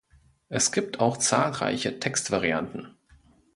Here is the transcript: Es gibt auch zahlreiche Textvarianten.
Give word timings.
Es 0.49 0.71
gibt 0.71 0.99
auch 0.99 1.15
zahlreiche 1.17 1.99
Textvarianten. 1.99 2.97